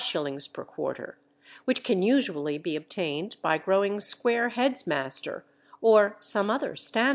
_per 0.53 0.65
quarter, 0.65 1.19
which 1.65 1.83
can 1.83 2.01
usually 2.01 2.57
be 2.57 2.75
obtained 2.75 3.35
by 3.43 3.59
growing 3.59 3.99
Square 3.99 4.49
Head's 4.57 4.87
Master, 4.87 5.45
or 5.79 6.17
some 6.19 6.49
other 6.49 6.75
standard 6.75 7.03
variety. 7.03 7.09